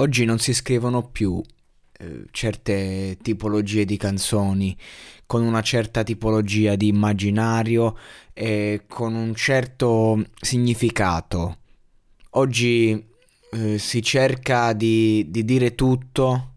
[0.00, 1.42] Oggi non si scrivono più
[1.98, 4.76] eh, certe tipologie di canzoni
[5.26, 7.96] con una certa tipologia di immaginario
[8.32, 11.58] e con un certo significato.
[12.30, 13.06] Oggi
[13.50, 16.52] eh, si cerca di, di dire tutto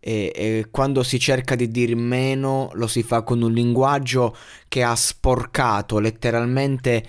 [0.00, 4.82] e, e, quando si cerca di dire meno lo si fa con un linguaggio che
[4.82, 7.06] ha sporcato letteralmente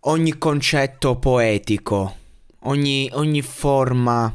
[0.00, 2.16] ogni concetto poetico,
[2.60, 4.34] ogni, ogni forma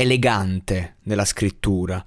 [0.00, 2.04] elegante della scrittura.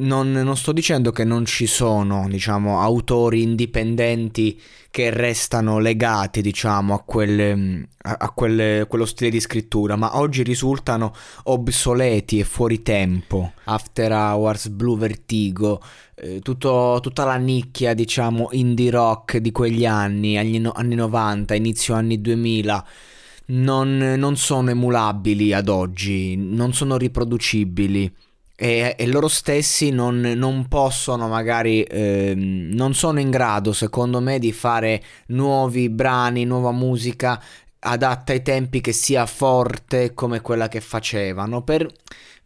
[0.00, 4.60] Non, non, sto dicendo che non ci sono, diciamo, autori indipendenti
[4.92, 10.44] che restano legati, diciamo, a, quel, a, a quel, quello stile di scrittura, ma oggi
[10.44, 11.12] risultano
[11.44, 13.54] obsoleti e fuori tempo.
[13.64, 15.82] After Hours, Blue Vertigo,
[16.14, 21.94] eh, tutto, tutta la nicchia, diciamo, indie rock di quegli anni, anni, anni 90, inizio
[21.94, 22.86] anni 2000
[23.48, 28.12] non, non sono emulabili ad oggi, non sono riproducibili.
[28.60, 34.40] E, e, loro stessi non, non possono magari eh, non sono in grado secondo me
[34.40, 37.40] di fare nuovi brani nuova musica
[37.78, 41.88] adatta ai tempi che sia forte come quella che facevano per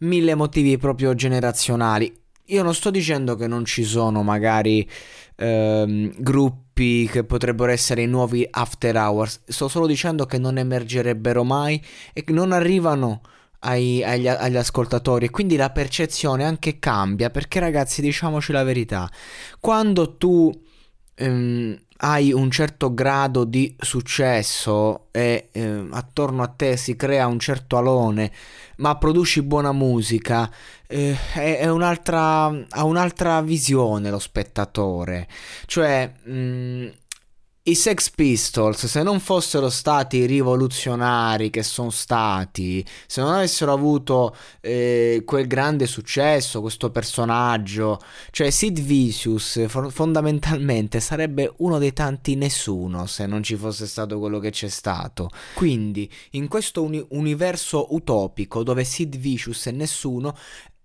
[0.00, 2.14] mille motivi proprio generazionali
[2.46, 4.86] io non sto dicendo che non ci sono magari
[5.36, 11.44] ehm, gruppi che potrebbero essere i nuovi after hours, sto solo dicendo che non emergerebbero
[11.44, 11.82] mai
[12.12, 13.20] e che non arrivano
[13.60, 15.26] ai, agli, agli, ascoltatori.
[15.26, 19.10] E quindi la percezione anche cambia perché ragazzi diciamoci la verità,
[19.60, 20.52] quando tu
[21.14, 27.38] ehm, hai un certo grado di successo e eh, attorno a te si crea un
[27.38, 28.32] certo alone,
[28.78, 30.50] ma produci buona musica,
[30.88, 35.28] eh, è, è un'altra, ha un'altra visione lo spettatore.
[35.66, 36.88] Cioè, mh,
[37.64, 44.34] i Sex Pistols, se non fossero stati rivoluzionari che sono stati, se non avessero avuto
[44.60, 48.00] eh, quel grande successo, questo personaggio,
[48.32, 54.40] cioè Sid Vicious fondamentalmente sarebbe uno dei tanti nessuno se non ci fosse stato quello
[54.40, 55.30] che c'è stato.
[55.54, 60.36] Quindi, in questo uni- universo utopico dove Sid Vicious è nessuno,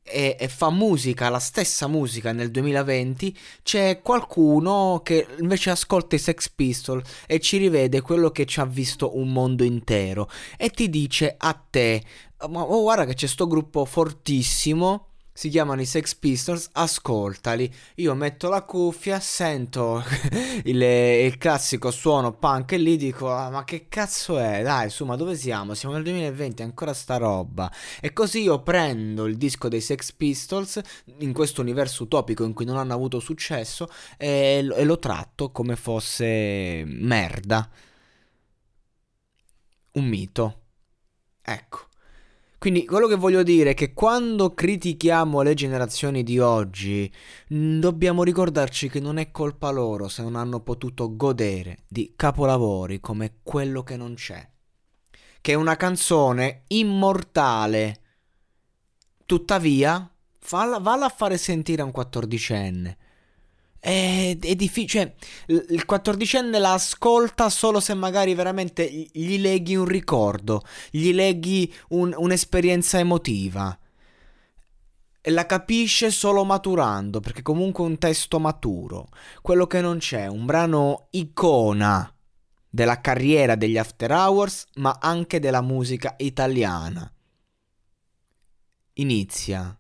[0.08, 6.20] e, e, fa musica, la stessa musica nel 2020, c'è qualcuno che invece ascolta i
[6.20, 10.30] Sex Pistols e ci rivede quello che ci ha visto un mondo intero.
[10.58, 12.04] E ti dice a te,
[12.50, 15.08] ma oh, guarda che c'è sto gruppo fortissimo
[15.38, 17.72] si chiamano i Sex Pistols, ascoltali.
[17.98, 20.04] Io metto la cuffia, sento
[20.66, 24.64] il, il, classico suono punk e lì dico: ah, Ma che cazzo è?
[24.64, 25.76] Dai, su, ma dove siamo?
[25.76, 27.72] Siamo nel 2020, ancora sta roba.
[28.02, 30.82] E così io prendo il disco dei Sex Pistols
[31.20, 33.88] in questo universo utopico in cui non hanno avuto successo
[34.18, 37.70] e, e lo tratto come fosse merda.
[39.92, 40.62] Un mito.
[41.44, 41.88] Ecco.
[42.68, 47.10] Quindi quello che voglio dire è che quando critichiamo le generazioni di oggi,
[47.48, 53.36] dobbiamo ricordarci che non è colpa loro se non hanno potuto godere di capolavori come
[53.42, 54.46] quello che non c'è.
[55.40, 58.02] Che è una canzone immortale.
[59.26, 62.98] Tuttavia, falla, valla a fare sentire a un quattordicenne
[63.80, 65.16] è, è difficile.
[65.48, 71.74] Cioè, il quattordicenne la ascolta solo se magari veramente gli leghi un ricordo, gli leghi
[71.90, 73.78] un, un'esperienza emotiva.
[75.20, 79.10] E la capisce solo maturando, perché comunque è un testo maturo.
[79.42, 82.10] Quello che non c'è, un brano icona
[82.70, 87.12] della carriera degli After Hours, ma anche della musica italiana.
[88.94, 89.78] Inizia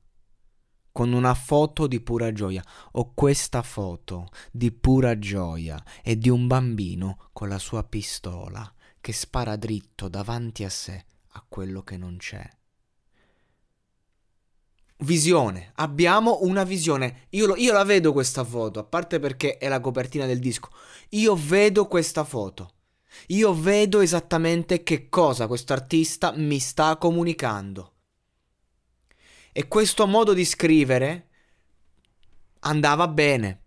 [0.97, 2.63] con una foto di pura gioia.
[2.93, 9.13] Ho questa foto di pura gioia e di un bambino con la sua pistola che
[9.13, 12.49] spara dritto davanti a sé a quello che non c'è.
[15.01, 17.27] visione, abbiamo una visione.
[17.29, 20.71] Io, lo, io, la vedo questa foto, a parte perché è la copertina del disco.
[21.09, 22.71] Io vedo questa foto.
[23.27, 27.96] Io vedo esattamente che cosa questo artista mi sta comunicando.
[29.57, 31.29] E questo modo di scrivere
[32.59, 33.61] andava bene.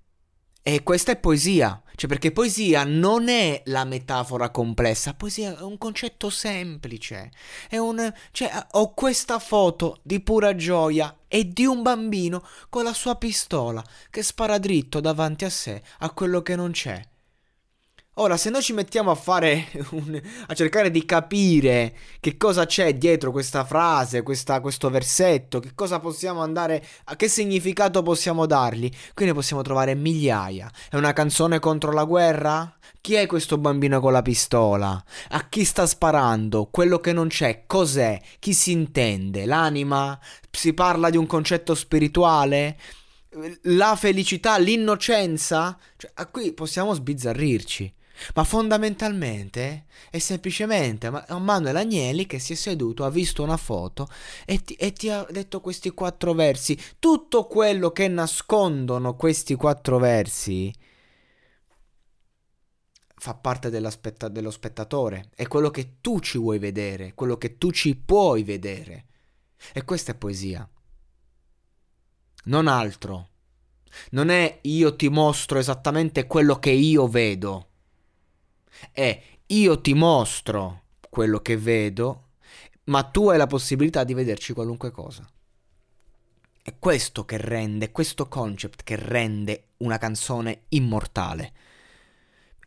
[0.63, 1.83] E questa è poesia.
[1.97, 7.33] Cioè, perché poesia non è la metafora complessa, poesia è un concetto semplice.
[7.69, 8.09] È un.
[8.31, 13.85] Cioè, ho questa foto di pura gioia e di un bambino con la sua pistola
[14.11, 17.03] che spara dritto davanti a sé a quello che non c'è.
[18.21, 22.93] Ora, se noi ci mettiamo a fare un, a cercare di capire che cosa c'è
[22.93, 28.91] dietro questa frase, questa, questo versetto, che cosa possiamo andare, a che significato possiamo dargli,
[29.15, 30.71] qui ne possiamo trovare migliaia.
[30.91, 32.77] È una canzone contro la guerra?
[33.01, 35.03] Chi è questo bambino con la pistola?
[35.31, 36.69] A chi sta sparando?
[36.71, 38.21] Quello che non c'è, cos'è?
[38.39, 39.47] Chi si intende?
[39.47, 40.19] L'anima?
[40.51, 42.79] Si parla di un concetto spirituale?
[43.63, 45.79] La felicità, l'innocenza?
[45.97, 47.95] Cioè, qui possiamo sbizzarrirci.
[48.35, 54.09] Ma fondamentalmente è semplicemente Manuel Agnelli che si è seduto, ha visto una foto
[54.45, 56.79] e ti, e ti, ha detto questi quattro versi.
[56.99, 60.73] Tutto quello che nascondono questi quattro versi
[63.21, 67.95] fa parte dello spettatore, è quello che tu ci vuoi vedere, quello che tu ci
[67.95, 69.05] puoi vedere.
[69.75, 70.67] E questa è poesia.
[72.45, 73.29] Non altro.
[74.13, 77.70] Non è io ti mostro esattamente quello che io vedo
[78.93, 82.29] è io ti mostro quello che vedo,
[82.85, 85.29] ma tu hai la possibilità di vederci qualunque cosa.
[86.63, 91.53] È questo che rende, questo concept che rende una canzone immortale.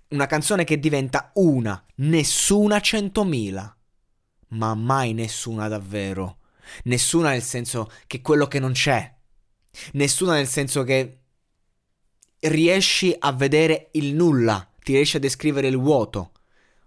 [0.10, 3.76] Una canzone che diventa una, nessuna centomila,
[4.50, 6.40] ma mai nessuna davvero.
[6.84, 9.12] Nessuna nel senso che quello che non c'è.
[9.94, 11.20] Nessuna nel senso che
[12.40, 16.32] riesci a vedere il nulla ti riesci a descrivere il vuoto,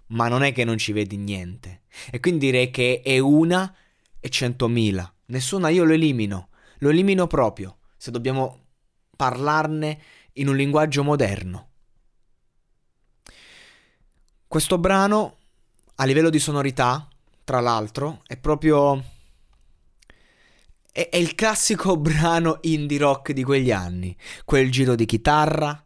[0.08, 1.82] ma non è che non ci vedi niente.
[2.10, 3.74] E quindi direi che è una
[4.20, 5.12] e centomila.
[5.26, 8.64] Nessuna io lo elimino, lo elimino proprio, se dobbiamo
[9.16, 10.00] parlarne
[10.34, 11.70] in un linguaggio moderno.
[14.46, 15.36] Questo brano,
[15.96, 17.08] a livello di sonorità,
[17.44, 19.14] tra l'altro, è proprio...
[20.92, 24.16] È il classico brano indie rock di quegli anni.
[24.44, 25.85] Quel giro di chitarra,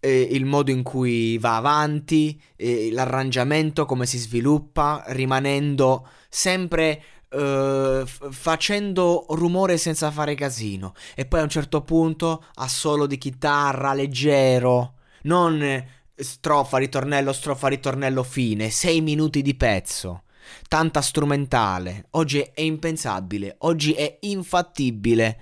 [0.00, 8.06] eh, il modo in cui va avanti, eh, l'arrangiamento, come si sviluppa, rimanendo sempre Uh,
[8.06, 10.94] f- facendo rumore senza fare casino.
[11.14, 14.94] E poi a un certo punto a solo di chitarra leggero.
[15.24, 15.84] Non
[16.14, 18.70] strofa ritornello strofa ritornello fine.
[18.70, 20.22] Sei minuti di pezzo.
[20.68, 22.06] Tanta strumentale.
[22.12, 23.56] Oggi è impensabile.
[23.58, 25.38] Oggi è infattibile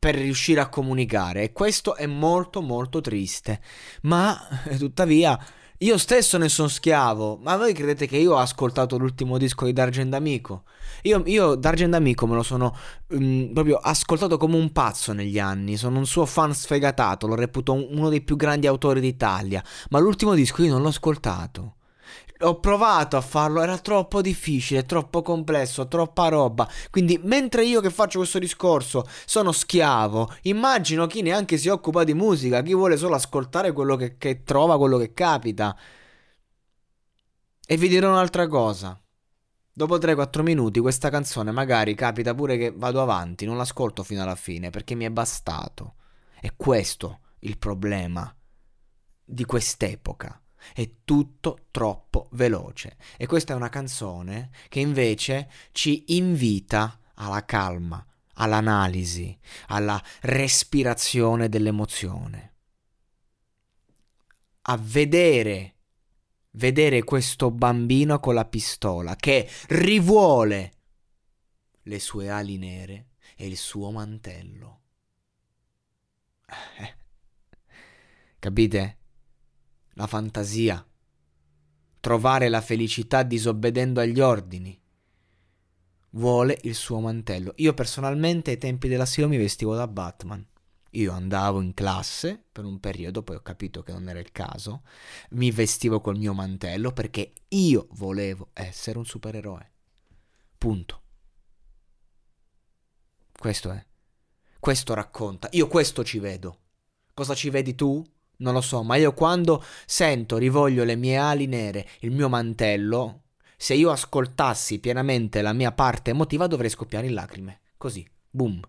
[0.00, 3.60] per riuscire a comunicare e questo è molto molto triste.
[4.02, 4.36] Ma
[4.78, 5.38] tuttavia
[5.82, 7.38] io stesso ne sono schiavo.
[7.42, 10.64] Ma voi credete che io ho ascoltato l'ultimo disco di D'Argent Amico?
[11.02, 12.74] Io, io D'Argent Amico me lo sono
[13.08, 15.76] um, proprio ascoltato come un pazzo negli anni.
[15.76, 19.62] Sono un suo fan sfegatato, lo reputo uno dei più grandi autori d'Italia.
[19.90, 21.76] Ma l'ultimo disco io non l'ho ascoltato.
[22.42, 26.68] Ho provato a farlo, era troppo difficile, troppo complesso, troppa roba.
[26.90, 32.14] Quindi, mentre io che faccio questo discorso sono schiavo, immagino chi neanche si occupa di
[32.14, 35.76] musica, chi vuole solo ascoltare quello che, che trova, quello che capita.
[37.66, 38.98] E vi dirò un'altra cosa.
[39.72, 44.34] Dopo 3-4 minuti questa canzone magari capita pure che vado avanti, non l'ascolto fino alla
[44.34, 45.94] fine perché mi è bastato.
[46.40, 48.34] È questo il problema
[49.24, 50.42] di quest'epoca.
[50.74, 52.96] È tutto troppo veloce.
[53.16, 59.38] E questa è una canzone che invece ci invita alla calma, all'analisi,
[59.68, 62.54] alla respirazione dell'emozione.
[64.62, 65.76] A vedere,
[66.52, 70.72] vedere questo bambino con la pistola che rivuole
[71.84, 74.80] le sue ali nere e il suo mantello.
[78.38, 78.99] Capite?
[79.94, 80.86] La fantasia,
[82.00, 84.78] trovare la felicità disobbedendo agli ordini.
[86.12, 87.52] Vuole il suo mantello.
[87.56, 90.44] Io personalmente ai tempi dell'asilo mi vestivo da Batman.
[90.94, 94.82] Io andavo in classe per un periodo, poi ho capito che non era il caso,
[95.30, 99.70] mi vestivo col mio mantello perché io volevo essere un supereroe.
[100.58, 101.02] Punto.
[103.32, 103.86] Questo è.
[104.58, 105.48] Questo racconta.
[105.52, 106.58] Io questo ci vedo.
[107.14, 108.04] Cosa ci vedi tu?
[108.40, 113.22] Non lo so, ma io quando sento, rivoglio le mie ali nere, il mio mantello,
[113.56, 117.60] se io ascoltassi pienamente la mia parte emotiva dovrei scoppiare in lacrime.
[117.76, 118.60] Così, boom.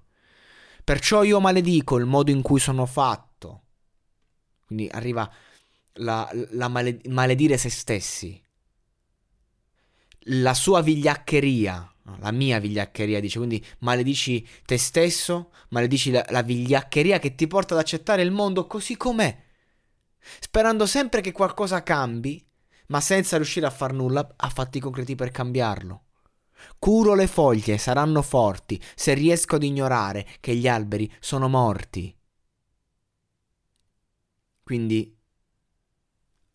[0.84, 3.62] Perciò io maledico il modo in cui sono fatto.
[4.66, 5.32] Quindi arriva
[5.94, 8.42] la, la male, maledire se stessi.
[10.26, 17.20] La sua vigliaccheria, la mia vigliaccheria dice, quindi maledici te stesso, maledici la, la vigliaccheria
[17.20, 19.50] che ti porta ad accettare il mondo così com'è,
[20.40, 22.46] sperando sempre che qualcosa cambi,
[22.88, 26.06] ma senza riuscire a far nulla a fatti concreti per cambiarlo.
[26.78, 32.16] Curo le foglie, saranno forti, se riesco ad ignorare che gli alberi sono morti.
[34.64, 35.18] Quindi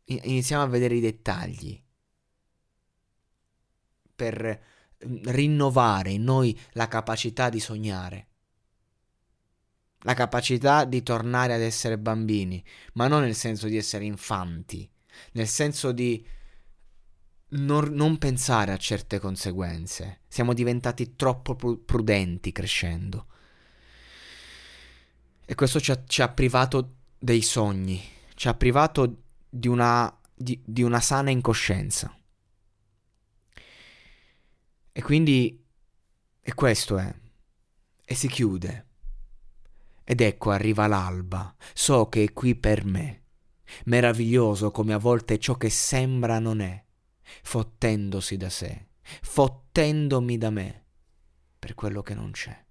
[0.05, 1.83] iniziamo a vedere i dettagli
[4.15, 4.63] per
[5.07, 8.29] mm, rinnovare in noi la capacità di sognare,
[10.07, 14.89] la capacità di tornare ad essere bambini, ma non nel senso di essere infanti,
[15.33, 16.25] nel senso di
[17.49, 20.21] non, non pensare a certe conseguenze.
[20.29, 23.27] Siamo diventati troppo prudenti crescendo.
[25.45, 28.01] E questo ci ha, ci ha privato dei sogni,
[28.35, 32.17] ci ha privato di una, di, di una sana incoscienza.
[34.93, 35.65] E quindi,
[36.41, 37.13] e questo è,
[38.05, 38.86] e si chiude.
[40.09, 43.25] Ed ecco arriva l'alba, so che è qui per me.
[43.87, 46.85] Meraviglioso come a volte ciò che sembra non è,
[47.43, 50.85] fottendosi da sé, fottendomi da me,
[51.59, 52.66] per quello che non c'è.